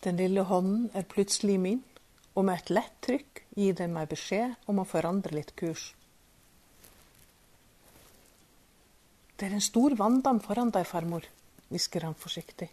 Den 0.00 0.16
lille 0.16 0.44
hånden 0.48 0.88
er 0.96 1.08
plutselig 1.08 1.58
min, 1.60 1.82
og 2.32 2.46
med 2.48 2.60
et 2.60 2.70
lett 2.72 2.94
trykk 3.04 3.42
gir 3.58 3.74
den 3.76 3.92
meg 3.92 4.08
beskjed 4.08 4.54
om 4.70 4.80
å 4.80 4.88
forandre 4.88 5.34
litt 5.36 5.52
kurs. 5.58 5.90
Det 9.36 9.48
er 9.48 9.56
en 9.56 9.64
stor 9.64 9.96
vanndam 9.96 10.40
foran 10.44 10.72
deg, 10.72 10.86
farmor, 10.88 11.24
hvisker 11.68 12.04
han 12.04 12.16
forsiktig. 12.16 12.68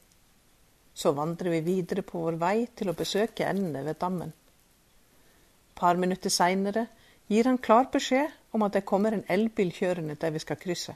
Så 0.97 1.13
vandrer 1.15 1.53
vi 1.53 1.61
videre 1.63 2.03
på 2.03 2.23
vår 2.23 2.39
vei 2.41 2.55
til 2.75 2.91
å 2.91 2.95
besøke 2.97 3.47
endene 3.47 3.83
ved 3.85 3.99
dammen. 4.01 4.33
Par 5.77 5.99
minutter 5.99 6.33
seinere 6.33 6.87
gir 7.31 7.47
han 7.47 7.59
klar 7.59 7.87
beskjed 7.93 8.33
om 8.55 8.63
at 8.65 8.75
det 8.75 8.87
kommer 8.87 9.15
en 9.15 9.27
elbil 9.31 9.71
kjørende 9.75 10.15
der 10.19 10.33
vi 10.35 10.41
skal 10.43 10.59
krysse. 10.59 10.95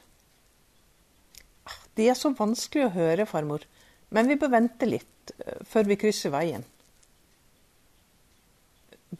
Ah, 1.68 1.78
de 1.96 2.08
er 2.08 2.18
så 2.18 2.32
vanskelig 2.36 2.88
å 2.88 2.94
høre, 2.96 3.28
farmor, 3.28 3.64
men 4.12 4.28
vi 4.28 4.36
bør 4.40 4.52
vente 4.52 4.88
litt 4.88 5.32
eh, 5.38 5.64
før 5.68 5.88
vi 5.88 5.98
krysser 6.00 6.32
veien. 6.34 6.64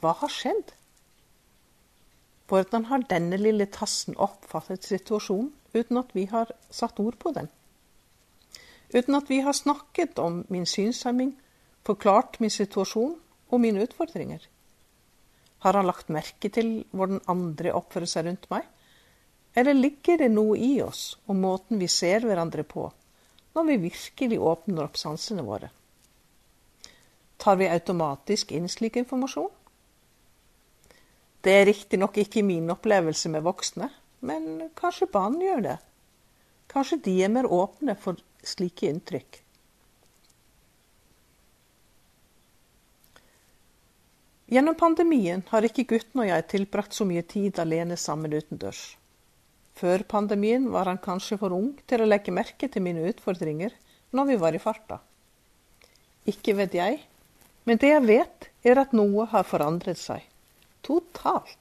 Hva 0.01 0.15
har 0.23 0.33
skjedd? 0.33 0.73
Hvordan 2.49 2.89
har 2.91 3.05
denne 3.09 3.39
lille 3.41 3.69
tassen 3.73 4.17
oppfattet 4.21 4.85
situasjonen 4.85 5.53
uten 5.73 6.01
at 6.01 6.13
vi 6.17 6.27
har 6.29 6.53
satt 6.73 7.01
ord 7.01 7.17
på 7.21 7.33
den? 7.37 7.49
Uten 8.93 9.17
at 9.17 9.31
vi 9.33 9.41
har 9.41 9.57
snakket 9.57 10.19
om 10.21 10.43
min 10.53 10.67
synshemming, 10.69 11.33
forklart 11.87 12.39
min 12.45 12.53
situasjon 12.53 13.15
og 13.49 13.61
mine 13.61 13.85
utfordringer? 13.87 14.45
Har 15.65 15.79
han 15.79 15.89
lagt 15.89 16.13
merke 16.13 16.51
til 16.53 16.83
hvordan 16.91 17.23
andre 17.31 17.73
oppfører 17.79 18.11
seg 18.11 18.27
rundt 18.27 18.49
meg? 18.53 18.67
Eller 19.57 19.77
ligger 19.77 20.21
det 20.21 20.33
noe 20.33 20.57
i 20.59 20.75
oss 20.85 21.15
og 21.29 21.39
måten 21.39 21.81
vi 21.81 21.89
ser 21.89 22.25
hverandre 22.27 22.65
på, 22.69 22.89
når 23.53 23.69
vi 23.69 23.77
virkelig 23.89 24.39
åpner 24.41 24.87
opp 24.87 24.99
sansene 25.01 25.45
våre? 25.47 25.71
Tar 27.43 27.59
vi 27.59 27.69
automatisk 27.69 28.53
inn 28.55 28.69
slik 28.71 28.97
informasjon? 29.01 29.51
Det 31.43 31.55
er 31.59 31.67
riktignok 31.67 32.21
ikke 32.23 32.45
min 32.47 32.71
opplevelse 32.71 33.33
med 33.33 33.43
voksne, 33.43 33.89
men 34.23 34.69
kanskje 34.79 35.11
barn 35.11 35.41
gjør 35.43 35.65
det. 35.65 35.79
Kanskje 36.71 37.01
de 37.03 37.17
er 37.25 37.33
mer 37.35 37.49
åpne 37.51 37.97
for 37.99 38.21
slike 38.47 38.87
inntrykk. 38.87 39.41
Gjennom 44.53 44.77
pandemien 44.77 45.43
har 45.49 45.65
ikke 45.65 45.89
gutten 45.89 46.23
og 46.23 46.29
jeg 46.29 46.49
tilbrakt 46.51 46.95
så 46.95 47.07
mye 47.09 47.25
tid 47.25 47.59
alene 47.59 47.97
sammen 47.97 48.35
utendørs. 48.37 48.83
Før 49.79 50.05
pandemien 50.09 50.69
var 50.73 50.91
han 50.91 51.01
kanskje 51.03 51.39
for 51.41 51.55
ung 51.57 51.73
til 51.89 52.03
å 52.03 52.09
legge 52.09 52.35
merke 52.35 52.69
til 52.69 52.85
mine 52.85 53.07
utfordringer 53.09 53.73
når 54.13 54.29
vi 54.29 54.37
var 54.43 54.57
i 54.57 54.61
farta. 54.63 55.01
Ikke 56.29 56.55
vet 56.59 56.77
jeg, 56.77 57.01
men 57.65 57.81
det 57.81 57.91
jeg 57.91 58.07
vet, 58.07 58.49
er 58.63 58.79
at 58.83 58.95
noe 58.95 59.27
har 59.33 59.47
forandret 59.49 59.99
seg. 59.99 60.23
Totalt. 60.83 61.59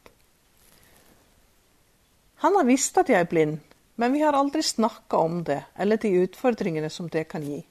Han 2.42 2.58
har 2.58 2.68
visst 2.68 2.98
at 2.98 3.10
jeg 3.10 3.22
er 3.22 3.30
blind, 3.30 3.60
men 4.02 4.14
vi 4.14 4.24
har 4.26 4.38
aldri 4.38 4.64
snakka 4.66 5.18
om 5.22 5.44
det 5.46 5.62
eller 5.78 6.02
de 6.02 6.14
utfordringene 6.24 6.90
som 6.90 7.10
det 7.10 7.28
kan 7.30 7.46
gi. 7.46 7.62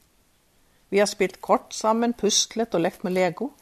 Vi 0.91 0.99
har 0.99 1.11
spilt 1.11 1.41
kort 1.43 1.75
sammen, 1.75 2.15
puslet 2.15 2.75
og 2.75 2.83
lekt 2.83 3.05
med 3.07 3.15
Lego. 3.15 3.53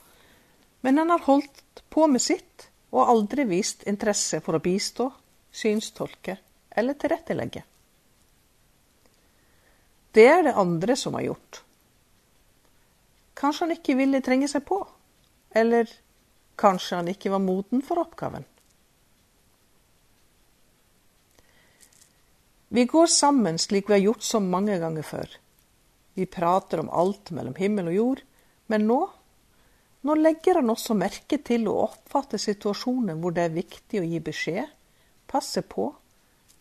Men 0.80 1.00
han 1.00 1.10
har 1.12 1.24
holdt 1.26 1.82
på 1.92 2.06
med 2.08 2.22
sitt 2.24 2.68
og 2.92 3.08
aldri 3.08 3.44
vist 3.48 3.84
interesse 3.88 4.40
for 4.44 4.56
å 4.56 4.64
bistå, 4.64 5.10
synstolke 5.52 6.38
eller 6.78 6.96
tilrettelegge. 6.98 7.64
Det 10.14 10.26
er 10.26 10.44
det 10.46 10.58
andre 10.58 10.96
som 10.96 11.16
har 11.18 11.26
gjort. 11.28 11.62
Kanskje 13.38 13.66
han 13.66 13.74
ikke 13.76 13.96
ville 13.98 14.22
trenge 14.24 14.48
seg 14.50 14.64
på, 14.66 14.80
eller 15.54 15.90
kanskje 16.58 17.02
han 17.02 17.10
ikke 17.12 17.30
var 17.34 17.42
moden 17.44 17.84
for 17.86 18.02
oppgaven. 18.02 18.46
Vi 22.69 22.84
går 22.84 23.06
sammen 23.08 23.58
slik 23.58 23.88
vi 23.88 23.97
har 23.97 24.06
gjort 24.10 24.26
så 24.26 24.41
mange 24.44 24.76
ganger 24.80 25.06
før. 25.06 25.36
Vi 26.19 26.26
prater 26.26 26.82
om 26.82 26.91
alt 26.91 27.30
mellom 27.30 27.54
himmel 27.56 27.92
og 27.92 27.97
jord, 27.97 28.26
men 28.69 28.84
nå 28.91 28.98
nå 30.06 30.14
legger 30.14 30.60
han 30.60 30.70
også 30.70 30.94
merke 30.94 31.41
til 31.42 31.66
å 31.69 31.80
oppfatte 31.88 32.38
situasjoner 32.38 33.19
hvor 33.19 33.34
det 33.34 33.48
er 33.48 33.56
viktig 33.56 34.00
å 34.00 34.06
gi 34.06 34.20
beskjed, 34.22 34.69
passe 35.28 35.64
på, 35.66 35.91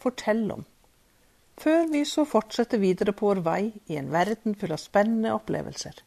fortelle 0.02 0.60
om, 0.60 0.66
før 1.58 1.88
vi 1.92 2.04
så 2.06 2.26
fortsetter 2.26 2.82
videre 2.82 3.14
på 3.18 3.32
vår 3.32 3.42
vei 3.46 3.62
i 3.90 3.98
en 3.98 4.12
verden 4.14 4.56
full 4.56 4.76
av 4.76 4.82
spennende 4.82 5.34
opplevelser. 5.36 6.04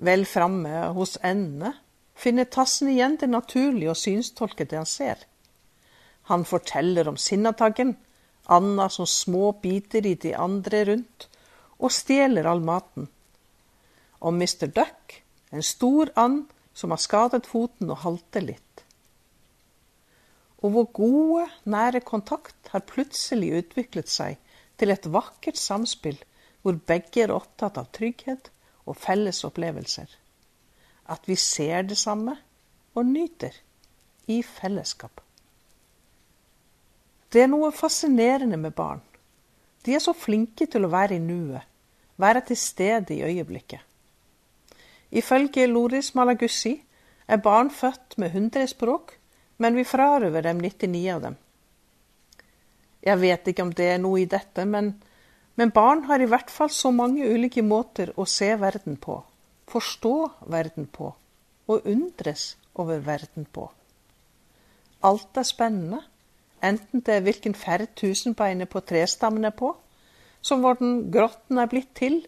Vel 0.00 0.24
framme 0.24 0.86
hos 0.96 1.18
endene 1.20 1.74
finner 2.16 2.48
tassen 2.48 2.88
igjen 2.88 3.18
det 3.20 3.28
naturlige 3.28 3.92
og 3.92 4.00
synstolket 4.00 4.70
det 4.72 4.80
han 4.80 4.88
ser. 4.88 5.26
Han 6.32 6.46
forteller 6.48 7.08
om 7.08 7.18
sinnataggen, 7.20 7.96
Anna 8.50 8.88
som 8.88 9.06
små 9.06 9.52
biter 9.62 10.06
i 10.06 10.14
de 10.14 10.32
andre 10.34 10.84
rundt, 10.88 11.28
og 11.78 11.92
stjeler 11.92 12.48
all 12.48 12.62
maten. 12.64 13.08
Om 14.20 14.40
Mr. 14.40 14.66
Duck, 14.66 15.20
en 15.52 15.62
stor 15.62 16.10
and 16.16 16.48
som 16.72 16.92
har 16.94 17.00
skadet 17.00 17.48
foten 17.48 17.90
og 17.92 18.02
halter 18.04 18.44
litt. 18.44 18.84
Og 20.60 20.74
vår 20.74 20.88
gode, 20.92 21.46
nære 21.64 22.02
kontakt 22.04 22.72
har 22.72 22.84
plutselig 22.84 23.52
utviklet 23.62 24.10
seg 24.12 24.36
til 24.80 24.92
et 24.92 25.08
vakkert 25.12 25.58
samspill 25.60 26.18
hvor 26.60 26.76
begge 26.88 27.24
er 27.24 27.32
opptatt 27.32 27.78
av 27.80 27.88
trygghet 27.96 28.50
og 28.84 28.98
felles 29.00 29.40
opplevelser. 29.48 30.08
At 31.08 31.26
vi 31.28 31.36
ser 31.40 31.88
det 31.88 31.98
samme 31.98 32.36
og 32.94 33.06
nyter 33.06 33.56
i 34.28 34.42
fellesskap. 34.44 35.20
Det 37.32 37.44
er 37.44 37.50
noe 37.50 37.70
fascinerende 37.72 38.58
med 38.58 38.74
barn. 38.74 39.00
De 39.86 39.94
er 39.94 40.02
så 40.02 40.12
flinke 40.12 40.66
til 40.66 40.84
å 40.84 40.92
være 40.92 41.16
i 41.16 41.22
nuet, 41.22 41.62
være 42.20 42.42
til 42.50 42.58
stede 42.58 43.16
i 43.16 43.22
øyeblikket. 43.24 43.80
Ifølge 45.10 45.66
Loris 45.66 46.12
Malagussi 46.14 46.74
er 47.26 47.40
barn 47.42 47.70
født 47.70 48.18
med 48.18 48.34
100 48.34 48.66
språk, 48.74 49.16
men 49.60 49.76
vi 49.76 49.84
frarøver 49.84 50.44
dem 50.48 50.60
99 50.64 51.06
av 51.14 51.22
dem. 51.28 51.38
Jeg 53.04 53.20
vet 53.20 53.48
ikke 53.48 53.64
om 53.64 53.72
det 53.76 53.88
er 53.94 54.00
noe 54.00 54.22
i 54.22 54.28
dette, 54.28 54.64
men, 54.68 54.94
men 55.56 55.72
barn 55.76 56.04
har 56.08 56.20
i 56.20 56.28
hvert 56.28 56.52
fall 56.52 56.72
så 56.72 56.92
mange 56.92 57.24
ulike 57.28 57.64
måter 57.64 58.12
å 58.16 58.26
se 58.28 58.50
verden 58.60 58.96
på, 59.00 59.20
forstå 59.70 60.14
verden 60.52 60.88
på 60.92 61.12
og 61.70 61.86
undres 61.86 62.56
over 62.74 62.98
verden 63.04 63.46
på. 63.46 63.68
Alt 65.06 65.38
er 65.38 65.46
spennende, 65.48 66.00
enten 66.60 67.04
det 67.06 67.14
er 67.14 67.24
hvilken 67.24 67.54
ferd 67.56 67.92
tusenbeinet 67.96 68.68
på 68.68 68.82
trestammen 68.84 69.46
er 69.48 69.54
på, 69.56 69.74
som 70.42 70.64
hvordan 70.64 71.10
grotten 71.12 71.60
er 71.60 71.70
blitt 71.70 71.92
til, 71.96 72.22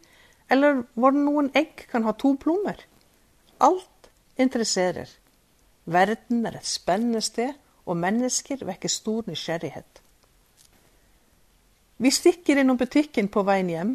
eller 0.53 0.85
hvordan 0.95 1.27
noen 1.27 1.51
egg 1.59 1.87
kan 1.91 2.05
ha 2.07 2.15
to 2.17 2.35
plommer. 2.41 2.79
Alt 3.61 4.13
interesserer. 4.41 5.09
Verden 5.85 6.47
er 6.47 6.57
et 6.59 6.69
spennende 6.69 7.21
sted, 7.25 7.55
og 7.87 7.99
mennesker 7.99 8.63
vekker 8.63 8.91
stor 8.93 9.27
nysgjerrighet. 9.27 9.99
Vi 12.03 12.11
stikker 12.11 12.61
innom 12.61 12.79
butikken 12.79 13.29
på 13.31 13.43
veien 13.47 13.71
hjem, 13.71 13.93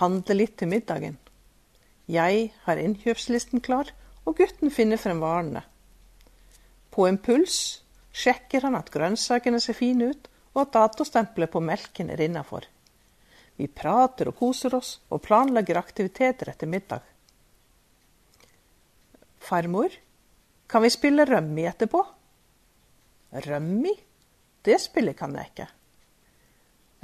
handler 0.00 0.36
litt 0.36 0.58
til 0.60 0.68
middagen. 0.68 1.16
Jeg 2.08 2.50
har 2.64 2.80
innkjøpslisten 2.80 3.64
klar, 3.64 3.90
og 4.24 4.36
gutten 4.36 4.72
finner 4.72 5.00
frem 5.00 5.20
varene. 5.24 5.62
På 6.92 7.08
impuls 7.08 7.82
sjekker 8.12 8.64
han 8.64 8.76
at 8.76 8.90
grønnsakene 8.92 9.60
ser 9.60 9.76
fine 9.76 10.12
ut, 10.12 10.28
og 10.54 10.62
at 10.66 10.74
datostempelet 10.76 11.52
på 11.52 11.62
melken 11.64 12.10
er 12.12 12.20
innafor. 12.24 12.64
Vi 13.58 13.66
prater 13.66 14.30
og 14.30 14.38
koser 14.38 14.74
oss 14.78 14.98
og 15.10 15.22
planlegger 15.24 15.80
aktiviteter 15.80 16.52
etter 16.52 16.70
middag. 16.70 17.02
Farmor, 19.42 19.90
kan 20.68 20.84
vi 20.84 20.90
spille 20.92 21.24
rømmi 21.28 21.64
etterpå? 21.68 22.02
Rømmi? 23.46 23.94
Det 24.64 24.76
spillet 24.82 25.16
kan 25.16 25.34
jeg 25.36 25.50
ikke. 25.52 25.68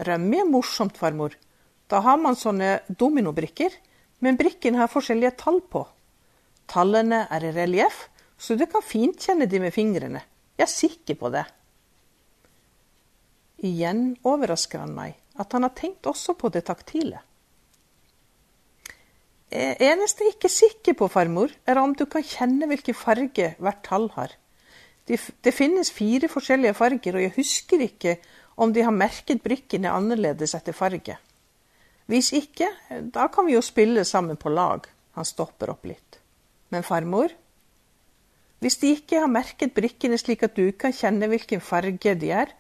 Rømmi 0.05 0.41
er 0.43 0.51
morsomt, 0.51 0.99
farmor. 0.99 1.35
Da 1.89 2.01
har 2.05 2.19
man 2.21 2.37
sånne 2.37 2.81
dominobrikker, 2.89 3.73
men 4.25 4.39
brikkene 4.41 4.81
har 4.83 4.93
forskjellige 4.93 5.37
tall 5.41 5.61
på. 5.71 5.85
Tallene 6.71 7.25
er 7.33 7.45
i 7.45 7.53
relieff, 7.55 8.09
så 8.37 8.57
du 8.59 8.67
kan 8.69 8.85
fint 8.85 9.21
kjenne 9.21 9.49
de 9.49 9.61
med 9.63 9.75
fingrene. 9.75 10.25
Jeg 10.59 10.67
er 10.67 10.73
sikker 10.73 11.19
på 11.21 11.31
det. 11.35 11.45
Igjen 13.65 14.15
overrasker 14.27 14.83
han 14.83 14.93
meg 14.97 15.17
at 15.41 15.55
han 15.57 15.65
har 15.67 15.73
tenkt 15.77 16.07
også 16.07 16.37
på 16.39 16.51
det 16.53 16.67
taktile. 16.69 17.23
Eneste 19.55 20.25
jeg 20.27 20.35
ikke 20.35 20.49
er 20.49 20.53
sikker 20.53 20.97
på, 20.99 21.07
farmor, 21.13 21.53
er 21.67 21.79
om 21.79 21.93
du 21.95 22.09
kan 22.11 22.25
kjenne 22.27 22.67
hvilken 22.67 22.97
farge 22.99 23.53
hvert 23.63 23.85
tall 23.87 24.09
har. 24.17 24.33
Det, 25.07 25.21
det 25.45 25.53
finnes 25.55 25.93
fire 25.95 26.31
forskjellige 26.33 26.75
farger, 26.75 27.15
og 27.15 27.23
jeg 27.23 27.35
husker 27.37 27.85
ikke 27.87 28.17
om 28.59 28.73
de 28.75 28.83
har 28.83 28.95
merket 28.95 29.45
brikkene 29.45 29.93
annerledes 29.95 30.57
etter 30.59 30.75
farge. 30.75 31.17
Hvis 32.11 32.33
ikke, 32.37 32.69
da 33.15 33.29
kan 33.33 33.47
vi 33.47 33.55
jo 33.55 33.63
spille 33.65 34.05
sammen 34.05 34.37
på 34.37 34.51
lag. 34.51 34.89
Han 35.15 35.29
stopper 35.29 35.71
opp 35.73 35.87
litt. 35.87 36.19
Men 36.75 36.83
farmor? 36.83 37.31
Hvis 38.59 38.81
de 38.83 38.91
ikke 38.97 39.23
har 39.23 39.31
merket 39.31 39.75
brikkene 39.77 40.19
slik 40.19 40.43
at 40.43 40.57
du 40.59 40.73
kan 40.73 40.95
kjenne 40.97 41.31
hvilken 41.31 41.63
farge 41.63 42.15
de 42.19 42.31
er, 42.35 42.51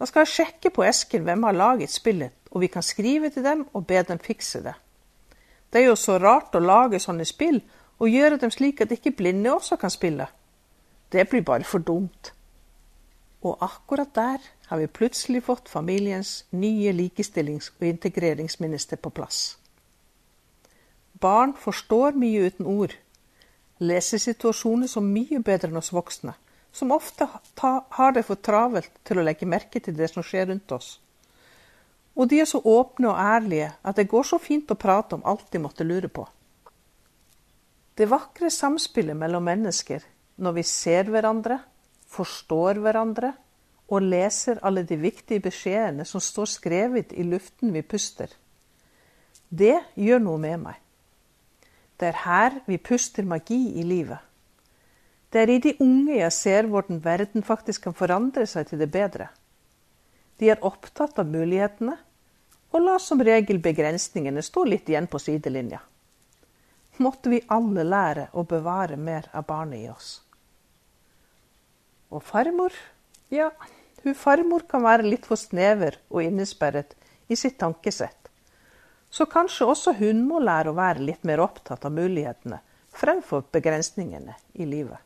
da 0.00 0.08
skal 0.08 0.24
jeg 0.24 0.34
sjekke 0.34 0.74
på 0.74 0.82
esken 0.88 1.26
hvem 1.26 1.46
har 1.46 1.54
laget 1.54 1.92
spillet, 1.92 2.32
og 2.50 2.64
vi 2.64 2.70
kan 2.72 2.82
skrive 2.82 3.30
til 3.30 3.44
dem 3.44 3.66
og 3.76 3.86
be 3.86 4.00
dem 4.08 4.18
fikse 4.18 4.64
det. 4.64 4.74
Det 5.72 5.80
er 5.80 5.86
jo 5.86 5.96
så 5.96 6.18
rart 6.18 6.54
å 6.54 6.62
lage 6.62 6.98
sånne 7.00 7.24
spill 7.28 7.60
og 8.00 8.10
gjøre 8.10 8.40
dem 8.42 8.50
slik 8.50 8.80
at 8.82 8.92
ikke 8.94 9.14
blinde 9.16 9.52
også 9.54 9.76
kan 9.78 9.92
spille. 9.92 10.26
Det 11.12 11.28
blir 11.30 11.44
bare 11.46 11.64
for 11.64 11.78
dumt. 11.78 12.32
Og 13.42 13.56
akkurat 13.64 14.14
der 14.14 14.38
har 14.66 14.78
vi 14.78 14.86
plutselig 14.86 15.42
fått 15.42 15.68
familiens 15.68 16.44
nye 16.50 16.92
likestillings- 16.92 17.72
og 17.80 17.86
integreringsminister 17.86 18.96
på 18.96 19.10
plass. 19.10 19.56
Barn 21.20 21.54
forstår 21.54 22.16
mye 22.16 22.46
uten 22.46 22.66
ord, 22.66 22.94
leser 23.78 24.18
situasjoner 24.18 24.88
som 24.88 25.08
mye 25.08 25.40
bedre 25.44 25.68
enn 25.68 25.80
oss 25.80 25.92
voksne, 25.92 26.34
som 26.72 26.92
ofte 26.92 27.28
har 27.60 28.12
det 28.12 28.24
for 28.24 28.40
travelt 28.40 28.92
til 29.04 29.20
å 29.20 29.24
legge 29.24 29.48
merke 29.48 29.80
til 29.80 29.96
det 29.96 30.10
som 30.12 30.24
skjer 30.24 30.48
rundt 30.52 30.72
oss. 30.72 30.98
Og 32.16 32.28
de 32.28 32.40
er 32.42 32.48
så 32.48 32.60
åpne 32.64 33.12
og 33.12 33.18
ærlige 33.18 33.70
at 33.82 33.96
det 33.96 34.08
går 34.10 34.26
så 34.26 34.38
fint 34.42 34.70
å 34.70 34.78
prate 34.78 35.16
om 35.16 35.24
alt 35.24 35.48
de 35.52 35.62
måtte 35.62 35.86
lure 35.86 36.08
på. 36.08 36.26
Det 37.94 38.08
vakre 38.08 38.50
samspillet 38.50 39.16
mellom 39.16 39.44
mennesker 39.44 40.04
når 40.40 40.56
vi 40.56 40.64
ser 40.64 41.10
hverandre, 41.12 41.58
forstår 42.10 42.80
hverandre 42.82 43.34
og 43.90 44.06
leser 44.06 44.60
alle 44.66 44.82
de 44.86 44.96
viktige 44.98 45.42
beskjedene 45.44 46.06
som 46.08 46.22
står 46.22 46.48
skrevet 46.48 47.12
i 47.12 47.26
luften 47.26 47.74
vi 47.74 47.82
puster, 47.82 48.30
det 49.50 49.80
gjør 49.98 50.22
noe 50.22 50.38
med 50.38 50.62
meg. 50.62 50.76
Det 51.98 52.12
er 52.12 52.20
her 52.22 52.60
vi 52.70 52.78
puster 52.78 53.26
magi 53.26 53.58
i 53.80 53.82
livet. 53.82 54.22
Det 55.30 55.42
er 55.42 55.50
i 55.50 55.62
de 55.62 55.74
unge 55.82 56.16
jeg 56.16 56.32
ser 56.34 56.68
hvordan 56.70 57.02
verden 57.04 57.42
faktisk 57.46 57.88
kan 57.88 57.94
forandre 57.94 58.46
seg 58.46 58.70
til 58.70 58.80
det 58.80 58.90
bedre. 58.94 59.28
De 60.40 60.48
er 60.48 60.62
opptatt 60.64 61.18
av 61.20 61.28
mulighetene, 61.28 61.98
og 62.70 62.84
lar 62.84 63.02
som 63.02 63.20
regel 63.20 63.58
begrensningene 63.60 64.42
stå 64.46 64.64
litt 64.64 64.88
igjen 64.88 65.08
på 65.10 65.18
sidelinja. 65.20 65.82
Måtte 67.00 67.32
vi 67.32 67.42
alle 67.48 67.84
lære 67.84 68.28
å 68.32 68.44
bevare 68.48 68.96
mer 68.96 69.28
av 69.36 69.44
barnet 69.48 69.82
i 69.82 69.90
oss. 69.90 70.10
Og 72.10 72.24
farmor, 72.24 72.72
ja, 73.28 73.50
hun 74.02 74.16
farmor 74.16 74.64
kan 74.70 74.84
være 74.86 75.08
litt 75.08 75.28
for 75.28 75.40
snever 75.40 75.98
og 76.08 76.24
innesperret 76.24 76.96
i 77.28 77.36
sitt 77.36 77.58
tankesett. 77.60 78.30
Så 79.10 79.26
kanskje 79.26 79.68
også 79.68 79.94
hun 79.98 80.24
må 80.26 80.40
lære 80.40 80.72
å 80.72 80.78
være 80.78 81.04
litt 81.04 81.26
mer 81.26 81.42
opptatt 81.44 81.84
av 81.84 81.94
mulighetene 81.94 82.62
fremfor 82.94 83.44
begrensningene 83.52 84.34
i 84.52 84.66
livet. 84.66 84.98